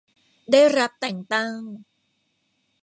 [0.51, 1.57] ได้รับแต่งตั้ง